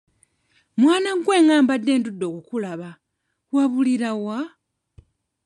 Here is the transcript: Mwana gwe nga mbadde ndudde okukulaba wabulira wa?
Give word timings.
Mwana 0.81 1.09
gwe 1.23 1.37
nga 1.43 1.55
mbadde 1.63 1.93
ndudde 1.99 2.25
okukulaba 2.31 2.89
wabulira 3.55 4.11
wa? 4.25 4.37